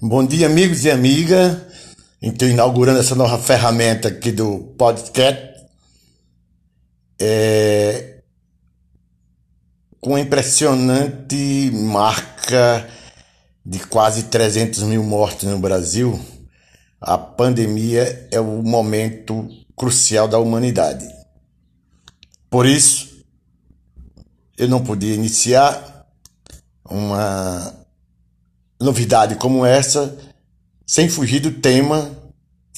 [0.00, 1.58] Bom dia, amigos e amigas.
[2.22, 5.66] Estou inaugurando essa nova ferramenta aqui do podcast.
[7.20, 8.20] É...
[9.98, 12.88] Com uma impressionante marca
[13.66, 16.16] de quase 300 mil mortes no Brasil,
[17.00, 21.08] a pandemia é o momento crucial da humanidade.
[22.48, 23.24] Por isso,
[24.56, 26.06] eu não podia iniciar
[26.88, 27.77] uma
[28.80, 30.16] novidade como essa
[30.86, 32.18] sem fugir do tema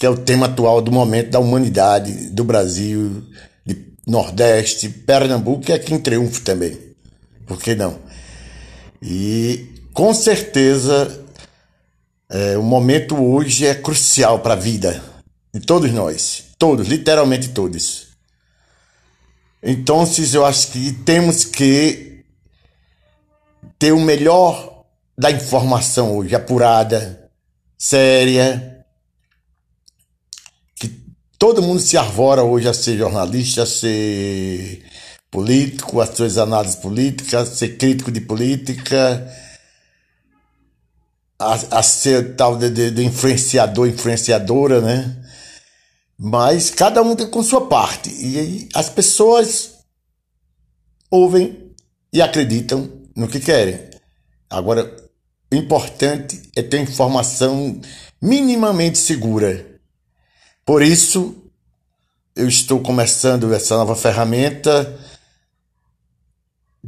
[0.00, 3.22] que é o tema atual do momento da humanidade, do Brasil,
[3.66, 6.78] de Nordeste, Pernambuco e aqui em Triunfo também.
[7.46, 7.98] Por que não?
[9.02, 11.22] E com certeza
[12.30, 15.02] é, o momento hoje é crucial para a vida
[15.52, 18.08] de todos nós, todos, literalmente todos.
[19.62, 22.24] Então, eu acho que temos que
[23.78, 24.69] ter o melhor
[25.20, 27.30] da informação hoje, apurada,
[27.76, 28.84] séria,
[30.74, 30.88] que
[31.38, 34.82] todo mundo se arvora hoje a ser jornalista, a ser
[35.30, 39.30] político, as suas análises políticas, a ser crítico de política
[41.38, 45.16] a, a ser tal de, de, de, influenciador, influenciadora, né?
[46.18, 48.10] Mas cada um tem com sua parte.
[48.10, 49.72] E aí as pessoas
[51.10, 51.74] ouvem
[52.10, 53.80] e acreditam no que querem.
[54.50, 54.99] Agora,
[55.56, 57.80] importante é ter informação
[58.20, 59.66] minimamente segura.
[60.64, 61.36] Por isso,
[62.36, 64.98] eu estou começando essa nova ferramenta,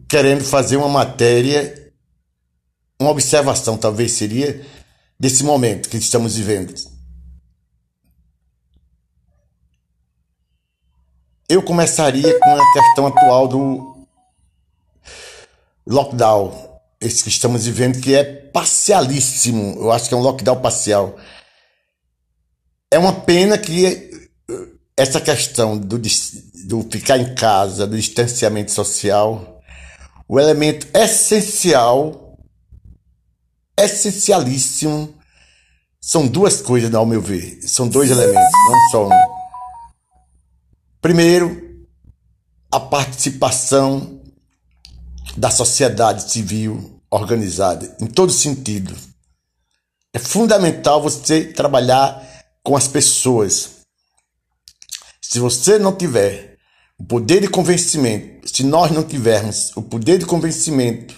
[0.09, 1.83] querendo fazer uma matéria
[3.03, 4.65] uma observação talvez seria
[5.19, 6.73] desse momento que estamos vivendo.
[11.49, 14.07] Eu começaria com a questão atual do
[15.87, 16.72] lockdown,
[17.03, 19.77] esse que estamos vivendo, que é parcialíssimo.
[19.79, 21.19] Eu acho que é um lockdown parcial.
[22.91, 24.11] É uma pena que
[24.97, 29.61] essa questão do, do ficar em casa, do distanciamento social,
[30.29, 32.23] o elemento essencial
[33.77, 35.15] essencialíssimo.
[36.01, 37.61] São duas coisas, ao meu ver.
[37.63, 39.43] São dois elementos, não só um.
[41.01, 41.87] Primeiro,
[42.71, 44.12] a participação
[45.37, 48.97] da sociedade civil organizada, em todo sentido.
[50.13, 52.23] É fundamental você trabalhar
[52.63, 53.83] com as pessoas.
[55.21, 56.59] Se você não tiver
[56.99, 61.15] o poder de convencimento, se nós não tivermos o poder de convencimento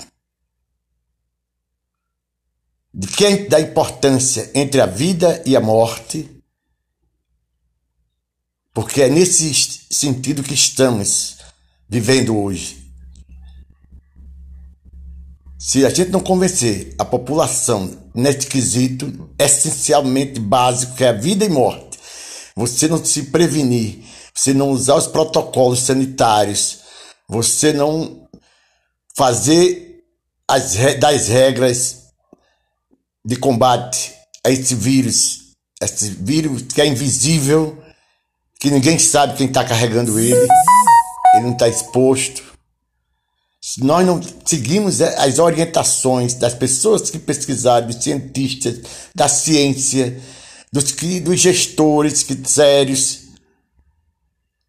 [2.92, 6.30] de quem da importância entre a vida e a morte,
[8.72, 11.38] porque é nesse sentido que estamos
[11.88, 12.83] vivendo hoje.
[15.66, 21.42] Se a gente não convencer a população nesse quesito essencialmente básico que é a vida
[21.42, 21.98] e morte,
[22.54, 24.04] você não se prevenir,
[24.34, 26.80] você não usar os protocolos sanitários,
[27.26, 28.28] você não
[29.16, 30.04] fazer
[30.46, 32.08] as, das regras
[33.24, 34.12] de combate
[34.46, 37.82] a esse vírus, esse vírus que é invisível,
[38.60, 40.46] que ninguém sabe quem está carregando ele,
[41.34, 42.53] ele não está exposto.
[43.78, 48.80] Nós não seguimos as orientações das pessoas que pesquisaram, dos cientistas,
[49.14, 50.20] da ciência,
[50.70, 50.92] dos,
[51.22, 53.20] dos gestores que, sérios,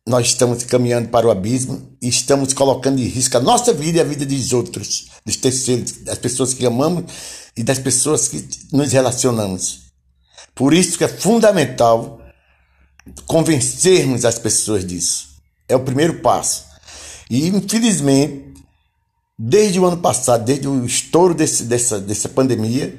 [0.07, 4.01] nós estamos caminhando para o abismo e estamos colocando em risco a nossa vida e
[4.01, 7.05] a vida dos outros, dos terceiros, das pessoas que amamos
[7.57, 9.85] e das pessoas que nos relacionamos.
[10.53, 12.21] Por isso que é fundamental
[13.25, 15.27] convencermos as pessoas disso.
[15.67, 16.65] É o primeiro passo.
[17.29, 18.44] E infelizmente,
[19.37, 22.97] desde o ano passado, desde o estouro desse, dessa, dessa pandemia,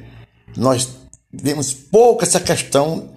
[0.56, 0.88] nós
[1.32, 3.12] vemos pouco essa questão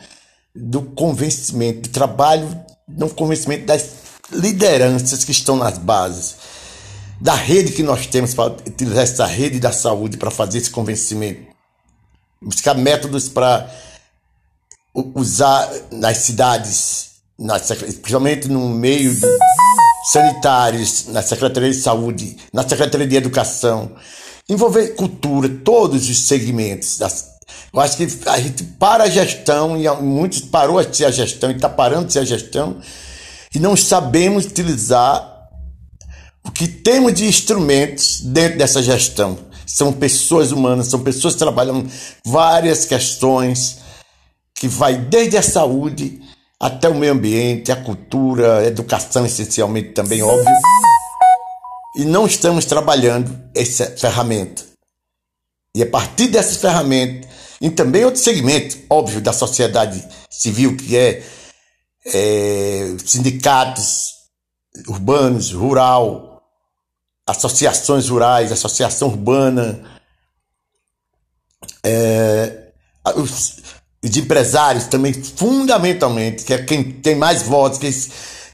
[0.56, 2.48] do convencimento, do trabalho
[2.88, 3.90] no convencimento das
[4.32, 6.36] lideranças que estão nas bases
[7.20, 11.50] da rede que nós temos para utilizar essa rede da saúde para fazer esse convencimento.
[12.42, 13.70] Buscar métodos para
[14.94, 19.14] usar nas cidades, nas, principalmente no meio
[20.06, 23.92] sanitários, na Secretaria de Saúde, na Secretaria de Educação,
[24.48, 26.98] envolver cultura, todos os segmentos.
[26.98, 27.26] Das,
[27.74, 31.52] eu acho que a gente para a gestão, e muitos parou de ser a gestão
[31.52, 32.78] e está parando de ser a gestão,
[33.54, 35.38] e não sabemos utilizar
[36.44, 41.86] o que temos de instrumentos dentro dessa gestão são pessoas humanas, são pessoas que trabalham
[42.26, 43.78] várias questões
[44.56, 46.20] que vai desde a saúde
[46.60, 50.54] até o meio ambiente, a cultura, a educação essencialmente também, óbvio.
[51.96, 54.64] E não estamos trabalhando essa ferramenta.
[55.76, 57.28] E a partir dessa ferramenta
[57.62, 61.24] E também outros segmentos, óbvio, da sociedade civil, que é,
[62.06, 64.14] é sindicatos
[64.88, 66.42] urbanos, rural,
[67.28, 69.84] associações rurais, associação urbana,
[71.84, 72.72] é,
[73.16, 73.58] os,
[74.04, 77.88] os empresários também, fundamentalmente, que é quem tem mais votos, que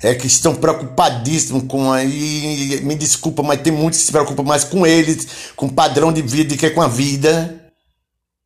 [0.04, 4.64] é, que estão preocupadíssimos com aí, me desculpa, mas tem muitos que se preocupam mais
[4.64, 7.62] com eles, com o padrão de vida do que com a vida.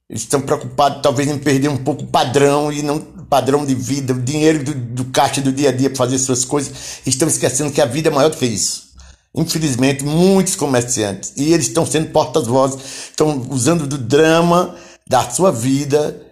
[0.10, 4.14] Eles estão preocupados talvez em perder um pouco o padrão e não padrão de vida,
[4.14, 7.02] o dinheiro do, do caixa do dia a dia para fazer suas coisas.
[7.06, 8.90] Estão esquecendo que a vida é maior do que isso.
[9.36, 12.80] Infelizmente, muitos comerciantes, e eles estão sendo portas-vozes,
[13.12, 14.76] estão usando do drama
[15.08, 16.29] da sua vida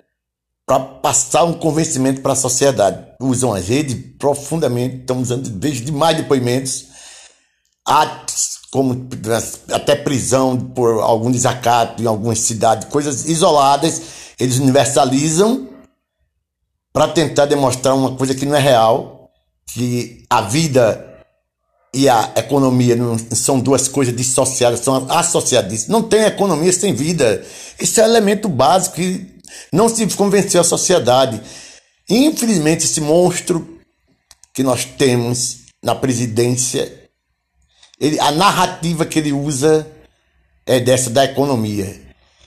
[0.68, 3.08] para passar um convencimento para a sociedade.
[3.22, 6.88] Usam a rede profundamente, estão usando, vejo demais depoimentos,
[7.86, 9.08] atos como
[9.72, 14.02] até prisão por algum desacato em algumas cidades, coisas isoladas,
[14.38, 15.70] eles universalizam
[16.92, 19.32] para tentar demonstrar uma coisa que não é real,
[19.74, 21.08] que a vida
[21.94, 25.88] e a economia não são duas coisas dissociadas, são associadas.
[25.88, 27.44] Não tem economia sem vida.
[27.80, 29.37] Isso é um elemento básico que
[29.72, 31.42] não se convenceu a sociedade.
[32.10, 33.80] Infelizmente, esse monstro
[34.54, 37.10] que nós temos na presidência,
[38.00, 39.88] ele, a narrativa que ele usa
[40.66, 42.02] é dessa da economia.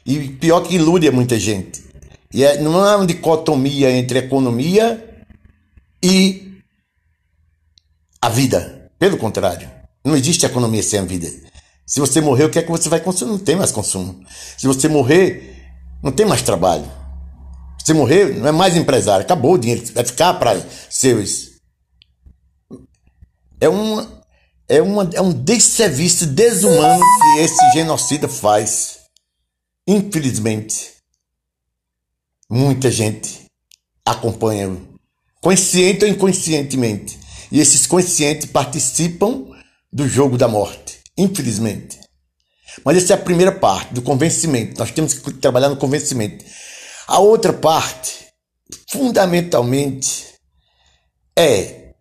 [0.05, 1.85] E pior que ilude a muita gente.
[2.33, 5.25] E é, não é uma dicotomia entre economia
[6.03, 6.63] e
[8.21, 8.91] a vida.
[8.99, 9.71] Pelo contrário,
[10.05, 11.29] não existe economia sem a vida.
[11.87, 13.33] Se você morrer, o que é que você vai consumir?
[13.33, 14.25] Não tem mais consumo.
[14.57, 15.57] Se você morrer,
[16.03, 16.89] não tem mais trabalho.
[17.85, 21.51] Se morrer, não é mais empresário, acabou o dinheiro, vai ficar para seus.
[23.61, 24.07] É um,
[24.69, 29.01] é, uma, é um desserviço desumano que esse genocida faz.
[29.87, 30.93] Infelizmente,
[32.49, 33.47] muita gente
[34.05, 34.77] acompanha,
[35.41, 37.19] consciente ou inconscientemente.
[37.51, 39.47] E esses conscientes participam
[39.93, 41.99] do jogo da morte, infelizmente.
[42.85, 44.79] Mas essa é a primeira parte do convencimento.
[44.79, 46.45] Nós temos que trabalhar no convencimento.
[47.11, 48.29] A outra parte,
[48.89, 50.33] fundamentalmente,
[51.37, 51.95] é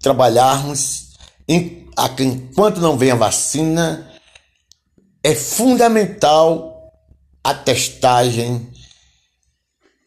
[0.00, 1.12] trabalharmos
[1.46, 1.86] em,
[2.20, 4.10] enquanto não vem a vacina,
[5.22, 6.90] é fundamental
[7.44, 8.72] a testagem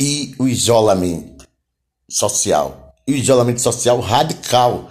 [0.01, 1.47] e o isolamento
[2.09, 2.95] social.
[3.05, 4.89] E o isolamento social radical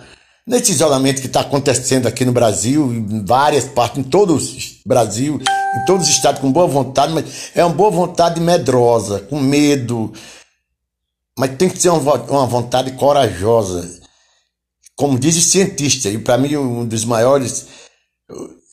[0.48, 4.40] Nesse isolamento que está acontecendo aqui no Brasil, em várias partes, em todo o
[4.86, 5.38] Brasil,
[5.76, 10.12] em todos os estados, com boa vontade, mas é uma boa vontade medrosa, com medo.
[11.38, 14.00] Mas tem que ser uma, vontade corajosa.
[14.96, 17.66] Como diz o cientista, e para mim um dos maiores,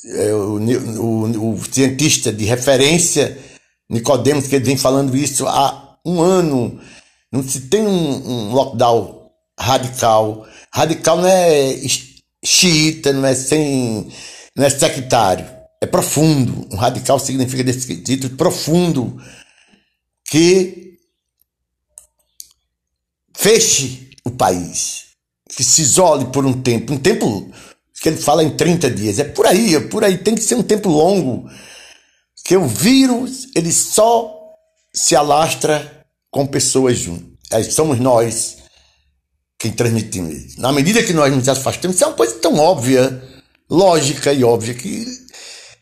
[0.05, 3.37] é, o, o, o, cientista de referência,
[3.89, 6.79] Nicodemos, que ele vem falando isso há um ano.
[7.31, 11.73] Não se tem um, um lockdown radical Radical não é
[12.43, 14.11] xiita, não é sem.
[14.53, 15.54] não é sectário.
[15.81, 16.67] É profundo.
[16.71, 19.21] Um radical significa desse título profundo.
[20.25, 20.97] Que
[23.35, 25.05] feche o país.
[25.49, 26.93] Que se isole por um tempo.
[26.93, 27.51] Um tempo
[28.01, 29.19] que ele fala em 30 dias.
[29.19, 30.17] É por aí, é por aí.
[30.17, 31.49] Tem que ser um tempo longo.
[32.43, 34.35] Que o vírus, ele só
[34.93, 37.73] se alastra com pessoas juntas.
[37.73, 38.57] Somos nós
[39.57, 40.57] quem transmitimos.
[40.57, 43.23] Na medida que nós nos afastamos, isso é uma coisa tão óbvia,
[43.69, 45.05] lógica e óbvia, que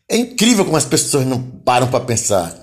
[0.10, 2.54] é incrível como as pessoas não param para pensar.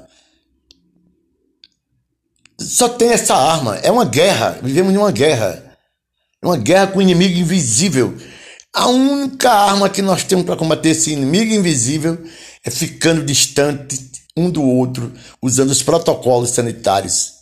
[2.58, 5.66] Só tem essa arma, é uma guerra, vivemos em uma guerra.
[6.42, 8.16] Uma guerra com um inimigo invisível.
[8.72, 12.18] A única arma que nós temos para combater esse inimigo invisível
[12.64, 17.40] é ficando distante um do outro, usando os protocolos sanitários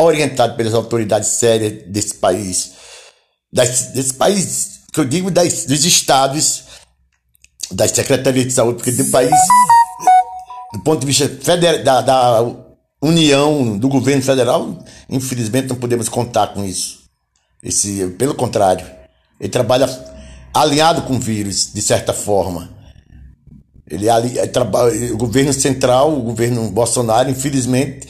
[0.00, 2.72] orientado pelas autoridades sérias desse país,
[3.52, 6.64] das, desse país, que eu digo das, dos estados,
[7.70, 9.30] das secretarias de saúde, porque do país,
[10.72, 12.42] do ponto de vista federal, da, da
[13.02, 17.00] União, do governo federal, infelizmente não podemos contar com isso.
[17.62, 18.86] Esse, pelo contrário,
[19.38, 19.88] ele trabalha
[20.52, 22.70] alinhado com o vírus, de certa forma.
[23.88, 28.08] Ele, ele, o governo central, o governo Bolsonaro, infelizmente,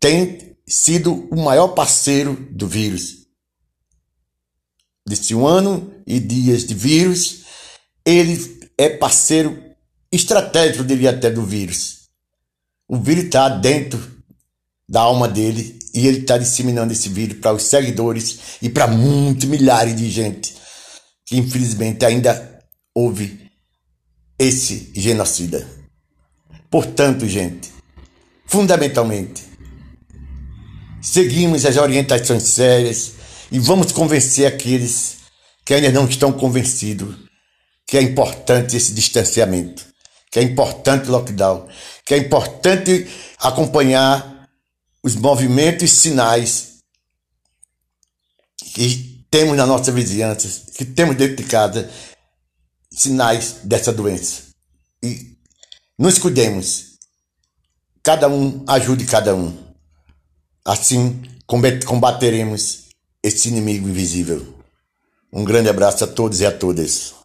[0.00, 3.26] tem sido o maior parceiro do vírus.
[5.06, 7.44] Desse um ano e dias de vírus,
[8.04, 9.60] ele é parceiro
[10.10, 12.08] estratégico, diria até, do vírus.
[12.88, 14.00] O vírus está dentro
[14.88, 19.46] da alma dele e ele está disseminando esse vírus para os seguidores e para muitos
[19.46, 20.56] milhares de gente
[21.26, 22.58] que infelizmente ainda
[22.94, 23.50] houve
[24.38, 25.68] esse genocida.
[26.70, 27.70] Portanto, gente,
[28.46, 29.44] fundamentalmente.
[31.02, 33.12] Seguimos as orientações sérias
[33.50, 35.18] e vamos convencer aqueles
[35.64, 37.27] que ainda não estão convencidos
[37.88, 39.86] que é importante esse distanciamento,
[40.30, 41.66] que é importante o lockdown,
[42.04, 44.46] que é importante acompanhar
[45.02, 46.80] os movimentos e sinais
[48.74, 51.90] que temos na nossa vizinhança, que temos dentro de casa,
[52.92, 54.42] sinais dessa doença.
[55.02, 55.38] E
[55.98, 56.98] nos cuidemos.
[58.02, 59.56] Cada um ajude cada um.
[60.62, 61.22] Assim
[61.86, 62.90] combateremos
[63.22, 64.54] esse inimigo invisível.
[65.32, 67.17] Um grande abraço a todos e a todas.